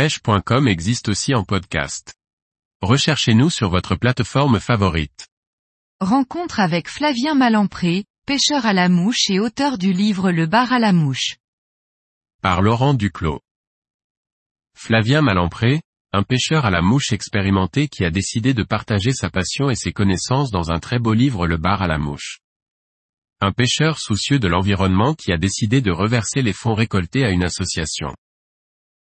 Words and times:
pêche.com 0.00 0.66
existe 0.66 1.10
aussi 1.10 1.34
en 1.34 1.44
podcast. 1.44 2.14
Recherchez-nous 2.80 3.50
sur 3.50 3.68
votre 3.68 3.96
plateforme 3.96 4.58
favorite. 4.58 5.28
Rencontre 6.00 6.58
avec 6.58 6.88
Flavien 6.88 7.34
Malampré, 7.34 8.06
pêcheur 8.24 8.64
à 8.64 8.72
la 8.72 8.88
mouche 8.88 9.28
et 9.28 9.40
auteur 9.40 9.76
du 9.76 9.92
livre 9.92 10.30
Le 10.30 10.46
bar 10.46 10.72
à 10.72 10.78
la 10.78 10.94
mouche. 10.94 11.36
Par 12.40 12.62
Laurent 12.62 12.94
Duclos. 12.94 13.42
Flavien 14.74 15.20
Malampré, 15.20 15.82
un 16.14 16.22
pêcheur 16.22 16.64
à 16.64 16.70
la 16.70 16.80
mouche 16.80 17.12
expérimenté 17.12 17.88
qui 17.88 18.02
a 18.06 18.10
décidé 18.10 18.54
de 18.54 18.62
partager 18.62 19.12
sa 19.12 19.28
passion 19.28 19.68
et 19.68 19.76
ses 19.76 19.92
connaissances 19.92 20.50
dans 20.50 20.70
un 20.70 20.78
très 20.78 20.98
beau 20.98 21.12
livre 21.12 21.46
Le 21.46 21.58
bar 21.58 21.82
à 21.82 21.88
la 21.88 21.98
mouche. 21.98 22.38
Un 23.42 23.52
pêcheur 23.52 23.98
soucieux 23.98 24.38
de 24.38 24.48
l'environnement 24.48 25.14
qui 25.14 25.30
a 25.30 25.36
décidé 25.36 25.82
de 25.82 25.90
reverser 25.90 26.40
les 26.40 26.54
fonds 26.54 26.72
récoltés 26.72 27.22
à 27.22 27.28
une 27.28 27.44
association. 27.44 28.14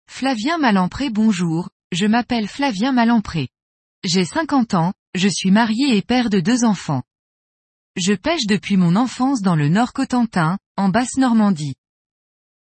Flavien 0.08 0.56
Malampré 0.56 1.10
bonjour, 1.10 1.68
je 1.92 2.06
m'appelle 2.06 2.48
Flavien 2.48 2.92
Malampré. 2.92 3.48
J'ai 4.02 4.24
50 4.24 4.74
ans, 4.74 4.94
je 5.14 5.28
suis 5.28 5.50
marié 5.50 5.96
et 5.96 6.02
père 6.02 6.30
de 6.30 6.40
deux 6.40 6.64
enfants. 6.64 7.02
Je 7.96 8.14
pêche 8.14 8.46
depuis 8.46 8.76
mon 8.76 8.96
enfance 8.96 9.42
dans 9.42 9.56
le 9.56 9.68
Nord 9.68 9.92
Cotentin, 9.92 10.58
en 10.76 10.88
Basse-Normandie. 10.88 11.74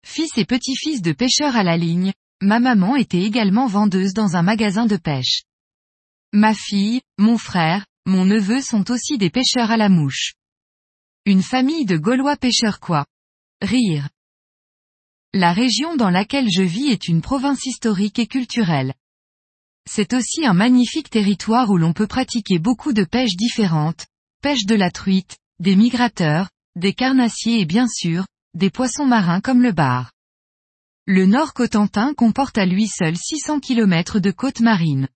Fils 0.06 0.38
et 0.38 0.46
petit-fils 0.46 1.02
de 1.02 1.14
pêcheurs 1.14 1.56
à 1.56 1.64
la 1.64 1.78
ligne, 1.78 2.14
ma 2.42 2.60
maman 2.60 2.96
était 2.96 3.22
également 3.22 3.68
vendeuse 3.68 4.14
dans 4.14 4.36
un 4.36 4.42
magasin 4.42 4.86
de 4.86 4.98
pêche. 4.98 5.44
Ma 6.34 6.54
fille, 6.54 7.02
mon 7.18 7.38
frère, 7.38 7.86
mon 8.06 8.26
neveu 8.26 8.62
sont 8.62 8.92
aussi 8.92 9.18
des 9.18 9.30
pêcheurs 9.30 9.72
à 9.72 9.78
la 9.78 9.90
mouche. 9.90 10.34
Une 11.26 11.42
famille 11.42 11.86
de 11.86 11.98
Gaulois 11.98 12.36
pêcheurs 12.36 12.80
quoi? 12.80 13.06
Rire. 13.62 14.10
La 15.38 15.52
région 15.52 15.98
dans 15.98 16.10
laquelle 16.10 16.50
je 16.50 16.62
vis 16.62 16.88
est 16.88 17.10
une 17.10 17.22
province 17.22 17.66
historique 17.66 18.20
et 18.20 18.26
culturelle. 18.26 18.94
C'est 19.86 20.14
aussi 20.14 20.46
un 20.46 20.54
magnifique 20.54 21.10
territoire 21.10 21.70
où 21.72 21.78
l'on 21.78 21.92
peut 21.92 22.08
pratiquer 22.08 22.58
beaucoup 22.58 22.94
de 22.94 23.04
pêches 23.04 23.36
différentes, 23.36 24.06
pêche 24.42 24.66
de 24.66 24.76
la 24.76 24.92
truite, 24.92 25.38
des 25.60 25.76
migrateurs, 25.76 26.48
des 26.78 26.94
carnassiers 26.94 27.60
et 27.60 27.66
bien 27.66 27.86
sûr, 27.90 28.26
des 28.54 28.70
poissons 28.70 29.06
marins 29.06 29.42
comme 29.42 29.62
le 29.62 29.74
bar. 29.74 30.14
Le 31.06 31.26
Nord 31.26 31.54
Cotentin 31.54 32.14
comporte 32.14 32.58
à 32.58 32.66
lui 32.66 32.88
seul 32.88 33.18
600 33.18 33.60
km 33.60 34.22
de 34.22 34.32
côte 34.32 34.62
marine. 34.62 35.10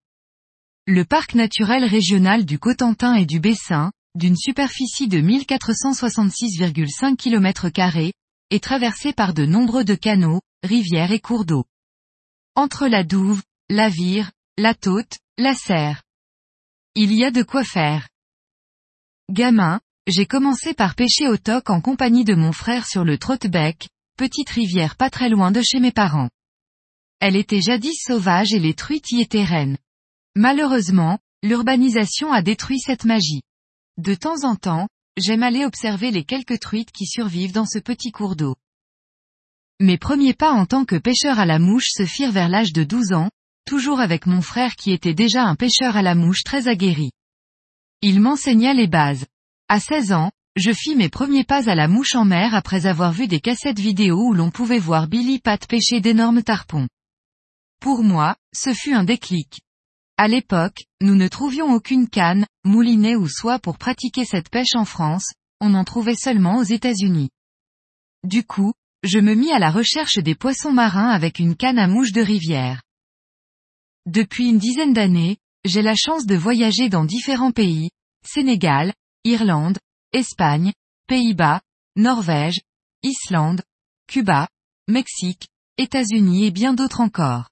Le 0.86 1.06
parc 1.06 1.34
naturel 1.34 1.86
régional 1.86 2.44
du 2.44 2.60
Cotentin 2.60 3.16
et 3.16 3.26
du 3.26 3.40
Bessin, 3.40 3.94
d'une 4.16 4.36
superficie 4.36 5.08
de 5.08 5.22
1466,5 5.22 7.16
km, 7.16 7.70
est 8.50 8.64
traversé 8.64 9.14
par 9.14 9.34
de 9.34 9.46
nombreux 9.46 9.84
de 9.84 9.96
canaux, 9.96 10.42
rivières 10.64 11.12
et 11.12 11.20
cours 11.20 11.46
d'eau. 11.46 11.66
Entre 12.56 12.88
la 12.88 13.04
Douve, 13.04 13.42
la 13.70 13.90
Vire, 13.90 14.32
la 14.58 14.74
Taute, 14.74 15.20
la 15.38 15.54
Serre. 15.54 16.04
Il 16.96 17.14
y 17.14 17.24
a 17.24 17.32
de 17.32 17.44
quoi 17.44 17.64
faire. 17.64 18.10
Gamin, 19.30 19.80
j'ai 20.08 20.26
commencé 20.26 20.74
par 20.74 20.96
pêcher 20.96 21.28
au 21.28 21.38
toc 21.38 21.70
en 21.70 21.82
compagnie 21.82 22.26
de 22.26 22.34
mon 22.34 22.52
frère 22.52 22.88
sur 22.88 23.06
le 23.06 23.18
Trottebec, 23.18 23.90
petite 24.18 24.50
rivière 24.50 24.96
pas 24.96 25.10
très 25.10 25.30
loin 25.30 25.52
de 25.52 25.62
chez 25.62 25.80
mes 25.80 25.92
parents. 25.92 26.30
Elle 27.20 27.36
était 27.36 27.62
jadis 27.62 28.02
sauvage 28.02 28.54
et 28.54 28.60
les 28.60 28.74
truites 28.74 29.12
y 29.12 29.22
étaient 29.22 29.44
reines. 29.44 29.78
Malheureusement, 30.36 31.20
l'urbanisation 31.44 32.32
a 32.32 32.42
détruit 32.42 32.80
cette 32.80 33.06
magie. 33.06 33.42
De 33.98 34.16
temps 34.16 34.44
en 34.44 34.56
temps, 34.56 34.88
j'aime 35.22 35.44
aller 35.44 35.66
observer 35.66 36.12
les 36.12 36.24
quelques 36.24 36.60
truites 36.60 36.92
qui 36.92 37.06
survivent 37.06 37.52
dans 37.52 37.66
ce 37.66 37.80
petit 37.80 38.12
cours 38.12 38.36
d'eau. 38.36 38.56
Mes 39.80 39.98
premiers 39.98 40.34
pas 40.34 40.52
en 40.52 40.66
tant 40.66 40.86
que 40.86 40.98
pêcheur 40.98 41.40
à 41.40 41.46
la 41.46 41.60
mouche 41.60 41.90
se 41.90 42.06
firent 42.06 42.32
vers 42.32 42.50
l'âge 42.50 42.74
de 42.74 42.84
12 42.84 43.14
ans, 43.14 43.30
toujours 43.66 44.00
avec 44.00 44.26
mon 44.26 44.42
frère 44.42 44.76
qui 44.76 44.92
était 44.92 45.14
déjà 45.14 45.44
un 45.44 45.56
pêcheur 45.56 45.96
à 45.96 46.02
la 46.02 46.16
mouche 46.16 46.44
très 46.44 46.68
aguerri. 46.68 47.12
Il 48.02 48.20
m'enseigna 48.20 48.74
les 48.74 48.88
bases. 48.88 49.26
À 49.68 49.80
16 49.80 50.14
ans, 50.14 50.32
je 50.56 50.74
fis 50.74 50.96
mes 50.96 51.10
premiers 51.10 51.44
pas 51.44 51.70
à 51.70 51.76
la 51.76 51.88
mouche 51.88 52.16
en 52.16 52.26
mer 52.26 52.56
après 52.56 52.86
avoir 52.86 53.14
vu 53.14 53.28
des 53.28 53.40
cassettes 53.40 53.80
vidéo 53.80 54.18
où 54.28 54.34
l'on 54.34 54.52
pouvait 54.52 54.80
voir 54.80 55.08
Billy 55.08 55.40
Pat 55.40 55.66
pêcher 55.68 56.02
d'énormes 56.02 56.44
tarpons. 56.44 56.88
Pour 57.80 58.04
moi, 58.04 58.36
ce 58.54 58.74
fut 58.74 58.94
un 58.94 59.04
déclic. 59.04 59.62
À 60.22 60.28
l'époque, 60.28 60.84
nous 61.00 61.16
ne 61.16 61.30
trouvions 61.30 61.72
aucune 61.72 62.10
canne, 62.10 62.46
moulinet 62.66 63.16
ou 63.16 63.30
soie 63.30 63.58
pour 63.58 63.78
pratiquer 63.78 64.26
cette 64.26 64.50
pêche 64.50 64.76
en 64.76 64.84
France, 64.84 65.32
on 65.62 65.74
en 65.74 65.86
trouvait 65.86 66.18
seulement 66.18 66.58
aux 66.58 66.64
États-Unis. 66.64 67.30
Du 68.26 68.44
coup, 68.44 68.74
je 69.02 69.18
me 69.20 69.34
mis 69.34 69.54
à 69.54 69.60
la 69.60 69.72
recherche 69.72 70.18
des 70.18 70.36
poissons 70.36 70.74
marins 70.74 71.08
avec 71.08 71.40
une 71.40 71.56
canne 71.56 71.80
à 71.80 71.88
mouche 71.88 72.12
de 72.12 72.20
rivière. 72.20 72.82
Depuis 74.08 74.50
une 74.50 74.58
dizaine 74.58 74.92
d'années, 74.92 75.38
j'ai 75.64 75.82
la 75.82 75.96
chance 75.96 76.26
de 76.26 76.36
voyager 76.36 76.90
dans 76.90 77.06
différents 77.06 77.54
pays, 77.54 77.90
Sénégal, 78.28 78.94
Irlande, 79.24 79.78
Espagne, 80.12 80.74
Pays-Bas, 81.08 81.62
Norvège, 81.96 82.60
Islande, 83.04 83.62
Cuba, 84.06 84.50
Mexique, 84.90 85.48
États-Unis 85.78 86.44
et 86.44 86.52
bien 86.52 86.74
d'autres 86.74 87.00
encore. 87.00 87.48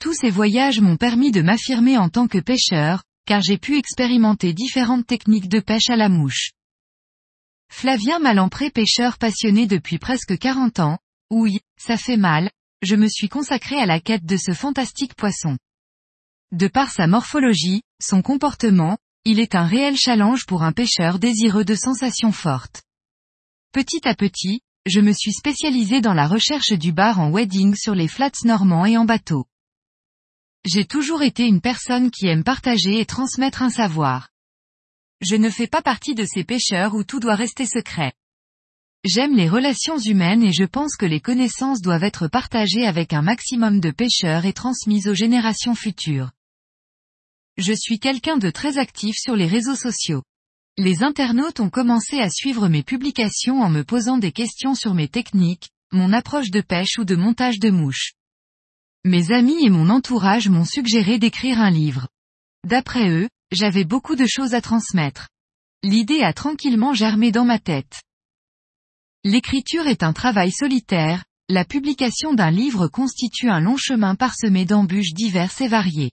Tous 0.00 0.14
ces 0.14 0.30
voyages 0.30 0.80
m'ont 0.80 0.96
permis 0.96 1.30
de 1.30 1.42
m'affirmer 1.42 1.98
en 1.98 2.08
tant 2.08 2.26
que 2.26 2.38
pêcheur, 2.38 3.04
car 3.26 3.42
j'ai 3.42 3.58
pu 3.58 3.76
expérimenter 3.76 4.54
différentes 4.54 5.06
techniques 5.06 5.50
de 5.50 5.60
pêche 5.60 5.90
à 5.90 5.96
la 5.96 6.08
mouche. 6.08 6.52
Flavien 7.70 8.18
Malampré 8.18 8.70
pêcheur 8.70 9.18
passionné 9.18 9.66
depuis 9.66 9.98
presque 9.98 10.38
40 10.38 10.80
ans, 10.80 10.98
oui, 11.30 11.60
ça 11.78 11.98
fait 11.98 12.16
mal, 12.16 12.50
je 12.80 12.96
me 12.96 13.08
suis 13.08 13.28
consacré 13.28 13.76
à 13.76 13.84
la 13.84 14.00
quête 14.00 14.24
de 14.24 14.38
ce 14.38 14.52
fantastique 14.52 15.14
poisson. 15.14 15.58
De 16.50 16.66
par 16.66 16.90
sa 16.90 17.06
morphologie, 17.06 17.82
son 18.02 18.22
comportement, 18.22 18.96
il 19.26 19.38
est 19.38 19.54
un 19.54 19.66
réel 19.66 19.98
challenge 19.98 20.46
pour 20.46 20.62
un 20.62 20.72
pêcheur 20.72 21.18
désireux 21.18 21.66
de 21.66 21.74
sensations 21.74 22.32
fortes. 22.32 22.82
Petit 23.72 24.08
à 24.08 24.14
petit, 24.14 24.62
je 24.86 25.00
me 25.00 25.12
suis 25.12 25.34
spécialisé 25.34 26.00
dans 26.00 26.14
la 26.14 26.26
recherche 26.26 26.72
du 26.72 26.90
bar 26.90 27.20
en 27.20 27.30
wedding 27.30 27.74
sur 27.74 27.94
les 27.94 28.08
flats 28.08 28.30
normands 28.44 28.86
et 28.86 28.96
en 28.96 29.04
bateau. 29.04 29.44
J'ai 30.66 30.84
toujours 30.84 31.22
été 31.22 31.46
une 31.46 31.62
personne 31.62 32.10
qui 32.10 32.26
aime 32.26 32.44
partager 32.44 33.00
et 33.00 33.06
transmettre 33.06 33.62
un 33.62 33.70
savoir. 33.70 34.28
Je 35.22 35.36
ne 35.36 35.48
fais 35.48 35.66
pas 35.66 35.80
partie 35.80 36.14
de 36.14 36.26
ces 36.26 36.44
pêcheurs 36.44 36.94
où 36.94 37.02
tout 37.02 37.18
doit 37.18 37.34
rester 37.34 37.64
secret. 37.64 38.12
J'aime 39.04 39.34
les 39.34 39.48
relations 39.48 39.98
humaines 39.98 40.42
et 40.42 40.52
je 40.52 40.64
pense 40.64 40.96
que 40.96 41.06
les 41.06 41.20
connaissances 41.20 41.80
doivent 41.80 42.04
être 42.04 42.28
partagées 42.28 42.86
avec 42.86 43.14
un 43.14 43.22
maximum 43.22 43.80
de 43.80 43.90
pêcheurs 43.90 44.44
et 44.44 44.52
transmises 44.52 45.08
aux 45.08 45.14
générations 45.14 45.74
futures. 45.74 46.30
Je 47.56 47.72
suis 47.72 47.98
quelqu'un 47.98 48.36
de 48.36 48.50
très 48.50 48.76
actif 48.76 49.16
sur 49.18 49.36
les 49.36 49.46
réseaux 49.46 49.76
sociaux. 49.76 50.22
Les 50.76 51.02
internautes 51.02 51.60
ont 51.60 51.70
commencé 51.70 52.18
à 52.20 52.28
suivre 52.28 52.68
mes 52.68 52.82
publications 52.82 53.62
en 53.62 53.70
me 53.70 53.82
posant 53.82 54.18
des 54.18 54.32
questions 54.32 54.74
sur 54.74 54.92
mes 54.92 55.08
techniques, 55.08 55.70
mon 55.90 56.12
approche 56.12 56.50
de 56.50 56.60
pêche 56.60 56.98
ou 56.98 57.04
de 57.04 57.16
montage 57.16 57.58
de 57.58 57.70
mouches. 57.70 58.12
Mes 59.04 59.32
amis 59.32 59.64
et 59.64 59.70
mon 59.70 59.88
entourage 59.88 60.50
m'ont 60.50 60.66
suggéré 60.66 61.18
d'écrire 61.18 61.58
un 61.58 61.70
livre. 61.70 62.08
D'après 62.66 63.08
eux, 63.08 63.30
j'avais 63.50 63.84
beaucoup 63.84 64.14
de 64.14 64.26
choses 64.26 64.52
à 64.52 64.60
transmettre. 64.60 65.28
L'idée 65.82 66.22
a 66.22 66.34
tranquillement 66.34 66.92
germé 66.92 67.32
dans 67.32 67.46
ma 67.46 67.58
tête. 67.58 68.02
L'écriture 69.24 69.86
est 69.86 70.02
un 70.02 70.12
travail 70.12 70.52
solitaire, 70.52 71.24
la 71.48 71.64
publication 71.64 72.34
d'un 72.34 72.50
livre 72.50 72.88
constitue 72.88 73.48
un 73.48 73.60
long 73.60 73.78
chemin 73.78 74.16
parsemé 74.16 74.66
d'embûches 74.66 75.14
diverses 75.14 75.62
et 75.62 75.68
variées. 75.68 76.10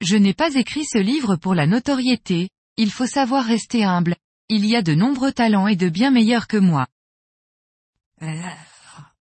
Je 0.00 0.16
n'ai 0.16 0.34
pas 0.34 0.54
écrit 0.54 0.84
ce 0.84 0.98
livre 0.98 1.34
pour 1.34 1.56
la 1.56 1.66
notoriété, 1.66 2.48
il 2.76 2.92
faut 2.92 3.08
savoir 3.08 3.44
rester 3.44 3.82
humble, 3.82 4.14
il 4.48 4.64
y 4.64 4.76
a 4.76 4.82
de 4.82 4.94
nombreux 4.94 5.32
talents 5.32 5.66
et 5.66 5.74
de 5.74 5.88
bien 5.88 6.12
meilleurs 6.12 6.46
que 6.46 6.56
moi. 6.56 6.86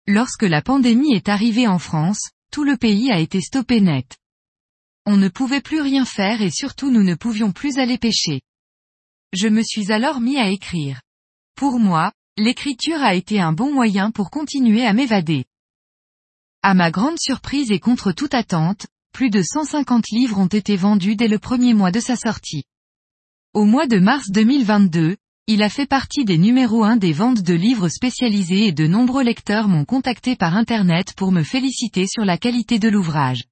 Lorsque 0.07 0.43
la 0.43 0.61
pandémie 0.61 1.13
est 1.13 1.27
arrivée 1.27 1.67
en 1.67 1.79
France, 1.79 2.31
tout 2.53 2.63
le 2.63 2.77
pays 2.77 3.11
a 3.11 3.19
été 3.19 3.41
stoppé 3.41 3.81
net. 3.81 4.15
On 5.07 5.17
ne 5.17 5.27
pouvait 5.27 5.59
plus 5.59 5.81
rien 5.81 6.05
faire 6.05 6.43
et 6.43 6.51
surtout 6.51 6.91
nous 6.91 7.01
ne 7.01 7.15
pouvions 7.15 7.51
plus 7.51 7.79
aller 7.79 7.97
pêcher. 7.97 8.41
Je 9.33 9.47
me 9.47 9.63
suis 9.63 9.91
alors 9.91 10.21
mis 10.21 10.37
à 10.37 10.51
écrire. 10.51 11.01
Pour 11.55 11.79
moi, 11.79 12.11
l'écriture 12.37 13.01
a 13.01 13.15
été 13.15 13.41
un 13.41 13.53
bon 13.53 13.73
moyen 13.73 14.11
pour 14.11 14.29
continuer 14.29 14.85
à 14.85 14.93
m'évader. 14.93 15.45
À 16.61 16.75
ma 16.75 16.91
grande 16.91 17.17
surprise 17.19 17.71
et 17.71 17.79
contre 17.79 18.11
toute 18.11 18.35
attente, 18.35 18.85
plus 19.13 19.31
de 19.31 19.41
150 19.41 20.11
livres 20.11 20.37
ont 20.37 20.45
été 20.45 20.75
vendus 20.75 21.15
dès 21.15 21.27
le 21.27 21.39
premier 21.39 21.73
mois 21.73 21.91
de 21.91 21.99
sa 21.99 22.15
sortie. 22.15 22.65
Au 23.55 23.65
mois 23.65 23.87
de 23.87 23.97
mars 23.97 24.29
2022, 24.29 25.17
il 25.47 25.61
a 25.61 25.69
fait 25.69 25.85
partie 25.85 26.23
des 26.23 26.37
numéros 26.37 26.85
1 26.85 26.95
des 26.95 27.11
ventes 27.11 27.41
de 27.41 27.53
livres 27.53 27.89
spécialisés 27.89 28.67
et 28.67 28.71
de 28.71 28.87
nombreux 28.87 29.23
lecteurs 29.23 29.67
m'ont 29.67 29.83
contacté 29.83 30.37
par 30.37 30.55
Internet 30.55 31.13
pour 31.17 31.33
me 31.33 31.43
féliciter 31.43 32.07
sur 32.07 32.23
la 32.23 32.37
qualité 32.37 32.79
de 32.79 32.87
l'ouvrage. 32.87 33.43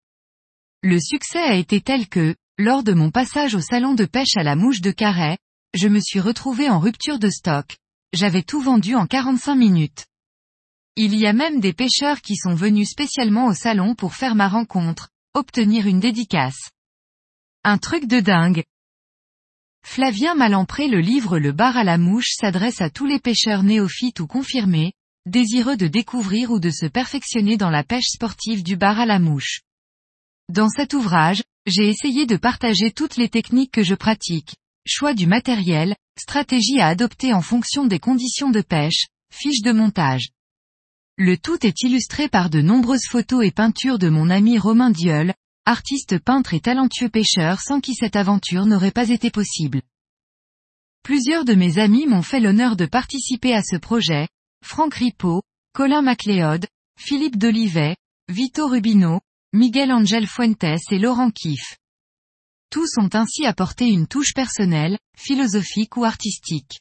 Le 0.84 1.00
succès 1.02 1.44
a 1.44 1.56
été 1.56 1.82
tel 1.82 2.08
que, 2.08 2.34
lors 2.58 2.84
de 2.84 2.94
mon 2.94 3.12
passage 3.12 3.56
au 3.56 3.60
salon 3.60 3.94
de 3.94 4.06
pêche 4.06 4.38
à 4.38 4.44
la 4.44 4.56
mouche 4.56 4.80
de 4.80 4.92
Carhaix, 4.92 5.38
je 5.74 5.90
me 5.90 6.00
suis 6.00 6.22
retrouvé 6.22 6.70
en 6.70 6.80
rupture 6.80 7.20
de 7.20 7.30
stock. 7.30 7.76
J'avais 8.14 8.44
tout 8.44 8.62
vendu 8.62 8.96
en 8.96 9.06
45 9.06 9.56
minutes. 9.56 10.06
Il 10.96 11.14
y 11.16 11.28
a 11.28 11.34
même 11.34 11.60
des 11.60 11.74
pêcheurs 11.74 12.22
qui 12.22 12.38
sont 12.38 12.56
venus 12.56 12.90
spécialement 12.90 13.48
au 13.48 13.54
salon 13.54 13.96
pour 13.96 14.16
faire 14.16 14.36
ma 14.36 14.48
rencontre, 14.48 15.10
obtenir 15.34 15.88
une 15.88 16.00
dédicace. 16.00 16.72
Un 17.66 17.78
truc 17.78 18.08
de 18.08 18.22
dingue. 18.22 18.64
Flavien 19.84 20.36
Malempré 20.36 20.88
le 20.88 21.02
livre 21.02 21.38
Le 21.38 21.52
bar 21.52 21.76
à 21.76 21.84
la 21.84 21.98
mouche 21.98 22.32
s'adresse 22.32 22.82
à 22.82 22.90
tous 22.90 23.06
les 23.06 23.20
pêcheurs 23.20 23.64
néophytes 23.64 24.22
ou 24.22 24.28
confirmés, 24.28 24.94
désireux 25.26 25.76
de 25.76 25.88
découvrir 25.88 26.52
ou 26.52 26.60
de 26.60 26.70
se 26.70 26.86
perfectionner 26.86 27.58
dans 27.58 27.70
la 27.70 27.84
pêche 27.84 28.08
sportive 28.08 28.64
du 28.64 28.78
bar 28.78 29.00
à 29.00 29.06
la 29.06 29.20
mouche. 29.20 29.62
Dans 30.50 30.70
cet 30.70 30.94
ouvrage, 30.94 31.44
j'ai 31.66 31.90
essayé 31.90 32.26
de 32.26 32.38
partager 32.38 32.92
toutes 32.92 33.18
les 33.18 33.30
techniques 33.30 33.72
que 33.72 33.84
je 33.84 33.96
pratique, 33.96 34.56
choix 34.88 35.14
du 35.14 35.28
matériel, 35.28 35.96
stratégie 36.18 36.80
à 36.80 36.88
adopter 36.88 37.34
en 37.34 37.42
fonction 37.42 37.86
des 37.86 38.00
conditions 38.00 38.50
de 38.50 38.62
pêche, 38.62 39.08
fiches 39.34 39.62
de 39.62 39.72
montage. 39.72 40.30
Le 41.18 41.38
tout 41.38 41.66
est 41.66 41.82
illustré 41.82 42.30
par 42.30 42.50
de 42.50 42.62
nombreuses 42.62 43.08
photos 43.08 43.46
et 43.46 43.52
peintures 43.52 44.00
de 44.00 44.10
mon 44.10 44.30
ami 44.30 44.58
Romain 44.58 44.90
Dieul, 44.90 45.34
artiste 45.66 46.20
peintre 46.20 46.54
et 46.54 46.60
talentueux 46.60 47.10
pêcheur 47.10 47.60
sans 47.62 47.80
qui 47.80 47.94
cette 47.94 48.16
aventure 48.16 48.66
n'aurait 48.66 48.92
pas 48.92 49.10
été 49.10 49.32
possible. 49.32 49.82
Plusieurs 51.04 51.46
de 51.46 51.54
mes 51.54 51.78
amis 51.78 52.08
m'ont 52.08 52.22
fait 52.22 52.40
l'honneur 52.40 52.76
de 52.76 52.86
participer 52.86 53.54
à 53.54 53.64
ce 53.64 53.76
projet, 53.76 54.28
Franck 54.64 54.96
Ripaud, 54.96 55.42
Colin 55.74 56.02
MacLeod, 56.02 56.68
Philippe 57.00 57.38
Dolivet, 57.38 57.96
Vito 58.30 58.68
Rubino, 58.68 59.22
Miguel 59.54 59.92
Angel 59.92 60.28
Fuentes 60.28 60.80
et 60.92 61.00
Laurent 61.00 61.32
Kiff. 61.32 61.78
Tous 62.70 62.90
ont 62.98 63.10
ainsi 63.14 63.46
apporté 63.46 63.88
une 63.88 64.08
touche 64.08 64.34
personnelle, 64.34 64.98
philosophique 65.18 65.98
ou 65.98 66.06
artistique. 66.06 66.80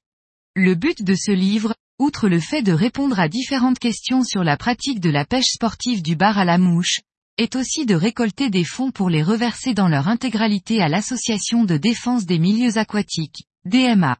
Le 0.54 0.74
but 0.74 1.02
de 1.02 1.14
ce 1.14 1.32
livre, 1.32 1.74
outre 1.98 2.28
le 2.28 2.40
fait 2.40 2.62
de 2.62 2.72
répondre 2.72 3.18
à 3.18 3.28
différentes 3.28 3.78
questions 3.78 4.22
sur 4.22 4.44
la 4.44 4.56
pratique 4.56 5.00
de 5.00 5.10
la 5.10 5.24
pêche 5.24 5.52
sportive 5.52 6.02
du 6.02 6.16
bar 6.16 6.38
à 6.38 6.44
la 6.44 6.58
mouche, 6.58 7.00
est 7.38 7.56
aussi 7.56 7.86
de 7.86 7.94
récolter 7.94 8.50
des 8.50 8.64
fonds 8.64 8.90
pour 8.90 9.10
les 9.10 9.22
reverser 9.22 9.74
dans 9.74 9.88
leur 9.88 10.08
intégralité 10.08 10.82
à 10.82 10.88
l'Association 10.88 11.64
de 11.64 11.76
défense 11.76 12.26
des 12.26 12.38
milieux 12.38 12.78
aquatiques, 12.78 13.46
DMA. 13.64 14.18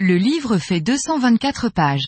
Le 0.00 0.16
livre 0.16 0.58
fait 0.58 0.80
224 0.80 1.70
pages. 1.70 2.06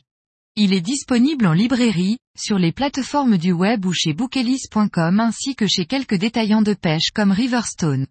Il 0.56 0.72
est 0.72 0.80
disponible 0.80 1.46
en 1.46 1.52
librairie, 1.52 2.18
sur 2.38 2.58
les 2.58 2.72
plateformes 2.72 3.36
du 3.36 3.52
web 3.52 3.84
ou 3.84 3.92
chez 3.92 4.12
bookelis.com 4.12 5.20
ainsi 5.20 5.54
que 5.54 5.66
chez 5.66 5.86
quelques 5.86 6.14
détaillants 6.14 6.62
de 6.62 6.74
pêche 6.74 7.10
comme 7.14 7.32
Riverstone. 7.32 8.06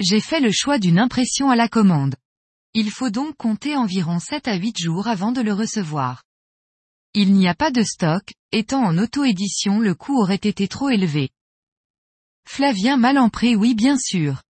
J'ai 0.00 0.20
fait 0.20 0.40
le 0.40 0.50
choix 0.50 0.78
d'une 0.78 0.98
impression 0.98 1.50
à 1.50 1.56
la 1.56 1.68
commande. 1.68 2.16
Il 2.72 2.90
faut 2.90 3.10
donc 3.10 3.36
compter 3.36 3.76
environ 3.76 4.18
7 4.18 4.48
à 4.48 4.56
8 4.56 4.78
jours 4.78 5.08
avant 5.08 5.32
de 5.32 5.40
le 5.40 5.52
recevoir. 5.52 6.22
Il 7.14 7.32
n'y 7.32 7.48
a 7.48 7.54
pas 7.56 7.72
de 7.72 7.82
stock, 7.82 8.22
étant 8.52 8.84
en 8.84 8.96
auto-édition 8.96 9.80
le 9.80 9.96
coût 9.96 10.20
aurait 10.20 10.36
été 10.36 10.68
trop 10.68 10.90
élevé. 10.90 11.30
Flavien 12.46 12.96
Malempré 12.96 13.56
oui 13.56 13.74
bien 13.74 13.98
sûr. 13.98 14.42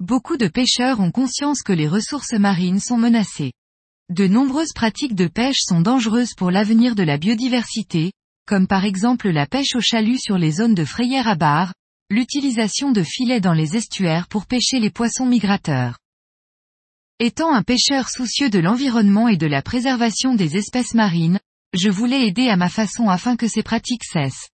Beaucoup 0.00 0.36
de 0.36 0.48
pêcheurs 0.48 0.98
ont 0.98 1.12
conscience 1.12 1.62
que 1.62 1.72
les 1.72 1.86
ressources 1.86 2.32
marines 2.32 2.80
sont 2.80 2.96
menacées. 2.96 3.52
De 4.08 4.26
nombreuses 4.26 4.72
pratiques 4.74 5.14
de 5.14 5.28
pêche 5.28 5.60
sont 5.60 5.82
dangereuses 5.82 6.34
pour 6.36 6.50
l'avenir 6.50 6.96
de 6.96 7.04
la 7.04 7.16
biodiversité, 7.16 8.10
comme 8.44 8.66
par 8.66 8.84
exemple 8.84 9.28
la 9.30 9.46
pêche 9.46 9.76
au 9.76 9.80
chalut 9.80 10.18
sur 10.18 10.36
les 10.36 10.50
zones 10.50 10.74
de 10.74 10.84
frayère 10.84 11.28
à 11.28 11.36
barre, 11.36 11.74
l'utilisation 12.10 12.90
de 12.90 13.04
filets 13.04 13.40
dans 13.40 13.52
les 13.52 13.76
estuaires 13.76 14.26
pour 14.26 14.46
pêcher 14.46 14.80
les 14.80 14.90
poissons 14.90 15.26
migrateurs. 15.26 15.96
Étant 17.20 17.54
un 17.54 17.62
pêcheur 17.62 18.08
soucieux 18.08 18.50
de 18.50 18.58
l'environnement 18.58 19.28
et 19.28 19.36
de 19.36 19.46
la 19.46 19.62
préservation 19.62 20.34
des 20.34 20.56
espèces 20.56 20.94
marines, 20.94 21.38
je 21.72 21.88
voulais 21.88 22.26
aider 22.26 22.48
à 22.48 22.56
ma 22.56 22.68
façon 22.68 23.08
afin 23.08 23.36
que 23.36 23.48
ces 23.48 23.62
pratiques 23.62 24.04
cessent. 24.04 24.50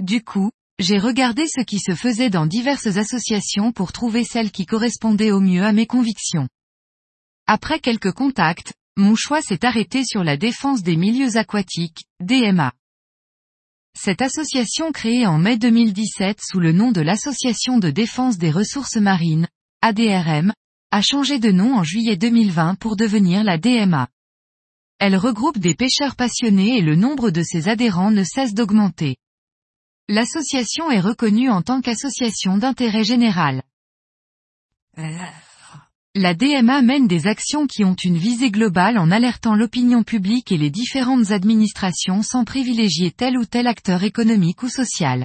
Du 0.00 0.22
coup, 0.22 0.50
j'ai 0.78 0.98
regardé 0.98 1.46
ce 1.46 1.60
qui 1.60 1.78
se 1.78 1.94
faisait 1.94 2.30
dans 2.30 2.46
diverses 2.46 2.96
associations 2.96 3.72
pour 3.72 3.92
trouver 3.92 4.24
celle 4.24 4.50
qui 4.50 4.64
correspondait 4.64 5.32
au 5.32 5.40
mieux 5.40 5.62
à 5.62 5.72
mes 5.72 5.86
convictions. 5.86 6.48
Après 7.46 7.80
quelques 7.80 8.12
contacts, 8.12 8.72
mon 8.96 9.14
choix 9.14 9.42
s'est 9.42 9.64
arrêté 9.64 10.04
sur 10.04 10.24
la 10.24 10.36
défense 10.36 10.82
des 10.82 10.96
milieux 10.96 11.36
aquatiques, 11.36 12.04
DMA. 12.20 12.72
Cette 13.98 14.22
association 14.22 14.92
créée 14.92 15.26
en 15.26 15.38
mai 15.38 15.58
2017 15.58 16.38
sous 16.40 16.60
le 16.60 16.72
nom 16.72 16.92
de 16.92 17.00
l'Association 17.00 17.78
de 17.78 17.90
défense 17.90 18.38
des 18.38 18.50
ressources 18.50 18.96
marines, 18.96 19.48
ADRM, 19.82 20.52
a 20.92 21.02
changé 21.02 21.38
de 21.38 21.50
nom 21.50 21.76
en 21.76 21.82
juillet 21.82 22.16
2020 22.16 22.76
pour 22.76 22.96
devenir 22.96 23.44
la 23.44 23.58
DMA. 23.58 24.08
Elle 25.00 25.16
regroupe 25.16 25.58
des 25.58 25.74
pêcheurs 25.74 26.14
passionnés 26.14 26.76
et 26.76 26.82
le 26.82 26.94
nombre 26.94 27.30
de 27.30 27.42
ses 27.42 27.68
adhérents 27.68 28.10
ne 28.10 28.22
cesse 28.22 28.52
d'augmenter. 28.52 29.16
L'association 30.08 30.90
est 30.90 31.00
reconnue 31.00 31.48
en 31.48 31.62
tant 31.62 31.80
qu'association 31.80 32.58
d'intérêt 32.58 33.02
général. 33.02 33.62
La 36.14 36.34
DMA 36.34 36.82
mène 36.82 37.08
des 37.08 37.26
actions 37.26 37.66
qui 37.66 37.82
ont 37.82 37.94
une 37.94 38.18
visée 38.18 38.50
globale 38.50 38.98
en 38.98 39.10
alertant 39.10 39.54
l'opinion 39.54 40.02
publique 40.02 40.52
et 40.52 40.58
les 40.58 40.68
différentes 40.68 41.30
administrations 41.30 42.22
sans 42.22 42.44
privilégier 42.44 43.10
tel 43.10 43.38
ou 43.38 43.46
tel 43.46 43.68
acteur 43.68 44.02
économique 44.02 44.62
ou 44.62 44.68
social. 44.68 45.24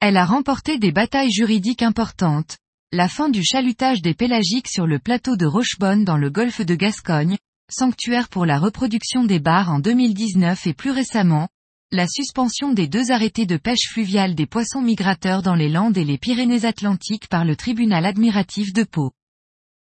Elle 0.00 0.18
a 0.18 0.26
remporté 0.26 0.78
des 0.78 0.92
batailles 0.92 1.32
juridiques 1.32 1.82
importantes, 1.82 2.58
la 2.92 3.08
fin 3.08 3.30
du 3.30 3.42
chalutage 3.42 4.02
des 4.02 4.12
pélagiques 4.12 4.68
sur 4.68 4.86
le 4.86 4.98
plateau 4.98 5.36
de 5.36 5.46
Rochebonne 5.46 6.04
dans 6.04 6.18
le 6.18 6.28
golfe 6.28 6.60
de 6.60 6.74
Gascogne, 6.74 7.38
sanctuaire 7.70 8.28
pour 8.28 8.46
la 8.46 8.58
reproduction 8.58 9.24
des 9.24 9.40
bars 9.40 9.70
en 9.70 9.78
2019 9.78 10.66
et 10.66 10.74
plus 10.74 10.90
récemment, 10.90 11.48
la 11.90 12.06
suspension 12.08 12.72
des 12.72 12.88
deux 12.88 13.10
arrêtés 13.10 13.46
de 13.46 13.56
pêche 13.56 13.88
fluviale 13.88 14.34
des 14.34 14.46
poissons 14.46 14.82
migrateurs 14.82 15.42
dans 15.42 15.54
les 15.54 15.68
Landes 15.68 15.96
et 15.96 16.04
les 16.04 16.18
Pyrénées-Atlantiques 16.18 17.28
par 17.28 17.44
le 17.44 17.56
tribunal 17.56 18.04
admiratif 18.04 18.72
de 18.72 18.82
Pau. 18.84 19.12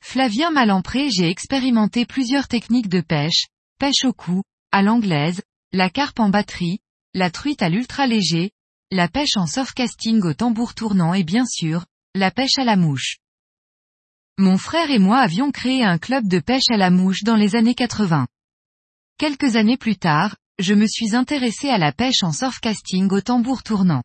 Flavien 0.01 0.51
Malempré 0.51 1.09
j'ai 1.09 1.29
expérimenté 1.29 2.05
plusieurs 2.05 2.47
techniques 2.47 2.87
de 2.87 3.01
pêche, 3.01 3.47
pêche 3.77 4.05
au 4.05 4.13
cou, 4.13 4.43
à 4.71 4.81
l'anglaise, 4.81 5.41
la 5.73 5.89
carpe 5.89 6.21
en 6.21 6.29
batterie, 6.29 6.79
la 7.13 7.31
truite 7.31 7.61
à 7.61 7.69
l'ultra 7.69 8.05
léger, 8.05 8.51
la 8.91 9.07
pêche 9.07 9.35
en 9.35 9.47
surfcasting 9.47 10.21
au 10.23 10.33
tambour 10.33 10.73
tournant 10.75 11.13
et 11.13 11.23
bien 11.23 11.45
sûr, 11.45 11.85
la 12.15 12.31
pêche 12.31 12.57
à 12.57 12.63
la 12.63 12.75
mouche. 12.75 13.17
Mon 14.37 14.57
frère 14.57 14.89
et 14.89 14.99
moi 14.99 15.17
avions 15.17 15.51
créé 15.51 15.83
un 15.83 15.97
club 15.97 16.27
de 16.27 16.39
pêche 16.39 16.69
à 16.69 16.77
la 16.77 16.89
mouche 16.91 17.23
dans 17.23 17.35
les 17.35 17.55
années 17.55 17.75
80. 17.75 18.27
Quelques 19.17 19.55
années 19.55 19.77
plus 19.77 19.97
tard, 19.97 20.37
je 20.59 20.73
me 20.73 20.87
suis 20.87 21.15
intéressé 21.15 21.69
à 21.69 21.77
la 21.77 21.91
pêche 21.91 22.23
en 22.23 22.31
surfcasting 22.31 23.11
au 23.11 23.21
tambour 23.21 23.63
tournant. 23.63 24.03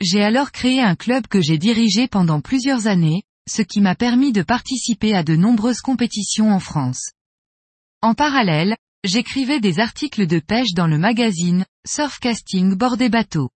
J'ai 0.00 0.22
alors 0.22 0.52
créé 0.52 0.80
un 0.80 0.96
club 0.96 1.26
que 1.26 1.40
j'ai 1.40 1.58
dirigé 1.58 2.08
pendant 2.08 2.40
plusieurs 2.40 2.86
années, 2.86 3.22
ce 3.48 3.62
qui 3.62 3.80
m'a 3.80 3.94
permis 3.94 4.32
de 4.32 4.42
participer 4.42 5.14
à 5.14 5.22
de 5.22 5.34
nombreuses 5.34 5.80
compétitions 5.80 6.52
en 6.52 6.60
France. 6.60 7.10
En 8.00 8.14
parallèle, 8.14 8.76
j'écrivais 9.04 9.60
des 9.60 9.80
articles 9.80 10.26
de 10.26 10.38
pêche 10.38 10.74
dans 10.74 10.86
le 10.86 10.98
magazine, 10.98 11.66
Surfcasting 11.86 12.74
bord 12.74 12.96
des 12.96 13.08
bateaux. 13.08 13.50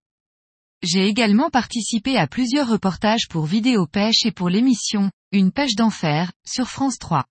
J'ai 0.83 1.07
également 1.07 1.51
participé 1.51 2.17
à 2.17 2.27
plusieurs 2.27 2.69
reportages 2.69 3.29
pour 3.29 3.47
Vidéo 3.47 3.87
Pêche 3.87 4.25
et 4.25 4.33
pour 4.33 4.49
l'émission, 4.49 5.11
Une 5.33 5.53
pêche 5.53 5.75
d'enfer, 5.75 6.33
sur 6.47 6.69
France 6.69 6.99
3. 6.99 7.25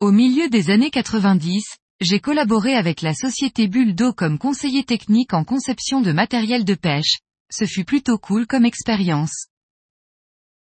Au 0.00 0.12
milieu 0.12 0.48
des 0.48 0.70
années 0.70 0.90
90, 0.90 1.62
j'ai 2.00 2.20
collaboré 2.20 2.74
avec 2.74 3.02
la 3.02 3.14
société 3.14 3.68
Bulle 3.68 3.94
comme 4.16 4.38
conseiller 4.38 4.84
technique 4.84 5.34
en 5.34 5.44
conception 5.44 6.00
de 6.00 6.12
matériel 6.12 6.64
de 6.64 6.74
pêche, 6.74 7.18
ce 7.50 7.66
fut 7.66 7.84
plutôt 7.84 8.18
cool 8.18 8.46
comme 8.46 8.64
expérience. 8.64 9.46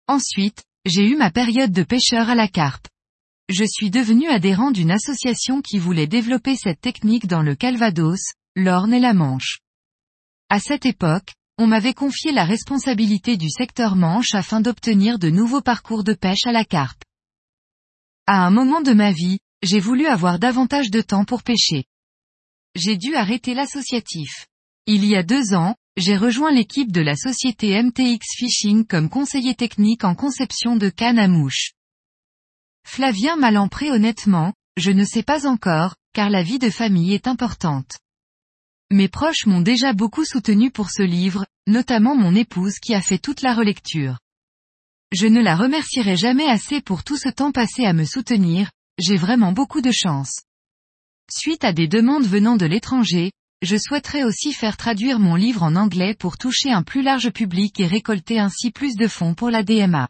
Ensuite, 0.07 0.65
j'ai 0.85 1.07
eu 1.07 1.17
ma 1.17 1.31
période 1.31 1.71
de 1.71 1.83
pêcheur 1.83 2.31
à 2.31 2.35
la 2.35 2.49
carpe. 2.49 2.89
Je 3.49 3.65
suis 3.65 3.91
devenu 3.91 4.29
adhérent 4.29 4.71
d'une 4.71 4.91
association 4.91 5.63
qui 5.63 5.79
voulait 5.79 6.07
développer 6.07 6.55
cette 6.55 6.83
technique 6.83 7.27
dans 7.27 7.41
le 7.41 7.55
Calvados, 7.55 8.21
l'Orne 8.55 8.93
et 8.93 9.01
la 9.01 9.15
Manche. 9.15 9.61
À 10.51 10.61
cette 10.61 10.85
époque, 10.85 11.33
on 11.57 11.67
m'avait 11.67 11.95
confié 11.95 12.31
la 12.31 12.45
responsabilité 12.45 13.39
du 13.39 13.49
secteur 13.49 13.97
Manche 13.97 14.35
afin 14.35 14.61
d'obtenir 14.61 15.19
de 15.19 15.31
nouveaux 15.31 15.63
parcours 15.63 16.05
de 16.05 16.13
pêche 16.13 16.47
à 16.47 16.53
la 16.53 16.67
carpe. 16.67 17.03
À 18.27 18.45
un 18.47 18.51
moment 18.51 18.83
de 18.83 18.93
ma 18.93 19.13
vie, 19.13 19.39
j'ai 19.63 19.81
voulu 19.81 20.07
avoir 20.07 20.39
davantage 20.39 20.91
de 20.91 21.01
temps 21.01 21.25
pour 21.25 21.43
pêcher. 21.43 21.85
J'ai 22.75 22.99
dû 22.99 23.15
arrêter 23.15 23.55
l'associatif. 23.55 24.47
Il 24.87 25.07
y 25.07 25.17
a 25.17 25.23
deux 25.23 25.55
ans, 25.55 25.75
j'ai 25.97 26.19
rejoint 26.19 26.53
l'équipe 26.53 26.93
de 26.93 27.01
la 27.01 27.17
société 27.17 27.83
MTX 27.83 28.27
Fishing 28.37 28.85
comme 28.87 29.09
conseiller 29.09 29.55
technique 29.55 30.05
en 30.05 30.15
conception 30.15 30.77
de 30.77 30.91
cannes 30.91 31.19
à 31.19 31.29
mouche. 31.29 31.73
Flavien 32.91 33.37
Malempré 33.37 33.93
honnêtement, 33.93 34.55
je 34.77 34.91
ne 34.91 35.05
sais 35.05 35.23
pas 35.23 35.47
encore, 35.47 35.95
car 36.15 36.31
la 36.31 36.43
vie 36.43 36.59
de 36.59 36.71
famille 36.71 37.13
est 37.13 37.29
importante. 37.29 37.99
Mes 38.91 39.09
proches 39.09 39.45
m'ont 39.47 39.61
déjà 39.61 39.93
beaucoup 39.93 40.25
soutenu 40.25 40.71
pour 40.71 40.91
ce 40.91 41.03
livre, 41.03 41.47
notamment 41.69 42.17
mon 42.17 42.35
épouse 42.35 42.79
qui 42.81 42.95
a 42.95 43.03
fait 43.03 43.19
toute 43.19 43.43
la 43.43 43.55
relecture. 43.55 44.19
Je 45.13 45.27
ne 45.27 45.41
la 45.41 45.55
remercierai 45.55 46.17
jamais 46.17 46.49
assez 46.49 46.81
pour 46.81 47.05
tout 47.05 47.19
ce 47.19 47.29
temps 47.29 47.53
passé 47.53 47.85
à 47.85 47.93
me 47.93 48.05
soutenir, 48.05 48.71
j'ai 48.99 49.17
vraiment 49.17 49.53
beaucoup 49.53 49.83
de 49.83 49.93
chance. 49.93 50.41
Suite 51.31 51.65
à 51.65 51.75
des 51.75 51.89
demandes 51.89 52.27
venant 52.27 52.57
de 52.57 52.67
l'étranger, 52.67 53.33
je 53.61 53.77
souhaiterais 53.77 54.25
aussi 54.25 54.55
faire 54.55 54.79
traduire 54.79 55.21
mon 55.21 55.37
livre 55.37 55.63
en 55.63 55.77
anglais 55.77 56.15
pour 56.19 56.39
toucher 56.39 56.73
un 56.73 56.83
plus 56.83 57.03
large 57.03 57.31
public 57.31 57.79
et 57.81 57.87
récolter 57.87 58.41
ainsi 58.41 58.71
plus 58.73 58.97
de 58.97 59.07
fonds 59.07 59.35
pour 59.35 59.51
la 59.51 59.63
DMA. 59.63 60.09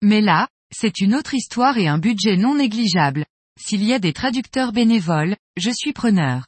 Mais 0.00 0.22
là, 0.22 0.48
c'est 0.74 1.00
une 1.00 1.14
autre 1.14 1.34
histoire 1.34 1.78
et 1.78 1.88
un 1.88 1.98
budget 1.98 2.36
non 2.36 2.54
négligeable. 2.54 3.24
S'il 3.60 3.84
y 3.84 3.92
a 3.92 3.98
des 3.98 4.12
traducteurs 4.12 4.72
bénévoles, 4.72 5.36
je 5.56 5.70
suis 5.70 5.92
preneur. 5.92 6.46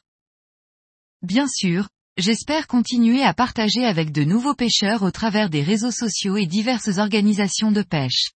Bien 1.21 1.47
sûr, 1.47 1.87
j'espère 2.17 2.67
continuer 2.67 3.23
à 3.23 3.33
partager 3.33 3.85
avec 3.85 4.11
de 4.11 4.23
nouveaux 4.23 4.55
pêcheurs 4.55 5.03
au 5.03 5.11
travers 5.11 5.49
des 5.49 5.61
réseaux 5.61 5.91
sociaux 5.91 6.37
et 6.37 6.47
diverses 6.47 6.97
organisations 6.97 7.71
de 7.71 7.83
pêche. 7.83 8.31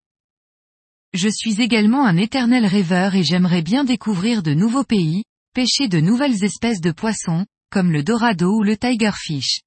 Je 1.13 1.29
suis 1.29 1.61
également 1.61 2.05
un 2.05 2.17
éternel 2.17 2.65
rêveur 2.65 3.15
et 3.15 3.23
j'aimerais 3.23 3.63
bien 3.63 3.83
découvrir 3.83 4.43
de 4.43 4.53
nouveaux 4.53 4.83
pays, 4.83 5.23
pêcher 5.55 5.87
de 5.87 5.99
nouvelles 5.99 6.43
espèces 6.43 6.81
de 6.81 6.91
poissons, 6.91 7.45
comme 7.71 7.91
le 7.91 8.03
dorado 8.03 8.55
ou 8.55 8.63
le 8.63 8.77
tigerfish. 8.77 9.61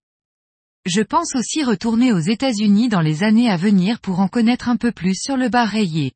Je 0.84 1.00
pense 1.00 1.36
aussi 1.36 1.62
retourner 1.62 2.12
aux 2.12 2.18
États-Unis 2.18 2.88
dans 2.88 3.00
les 3.00 3.22
années 3.22 3.48
à 3.48 3.56
venir 3.56 4.00
pour 4.00 4.18
en 4.18 4.26
connaître 4.26 4.68
un 4.68 4.76
peu 4.76 4.90
plus 4.90 5.14
sur 5.14 5.36
le 5.36 5.48
bar 5.48 5.68
rayé. 5.68 6.12